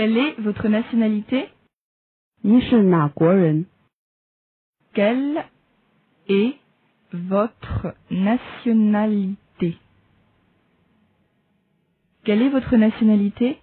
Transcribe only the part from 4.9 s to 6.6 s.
Quelle est